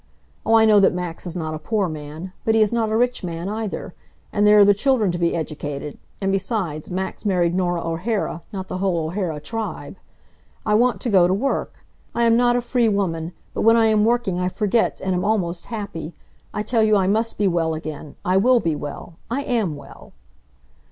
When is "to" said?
5.11-5.19, 11.01-11.09, 11.27-11.33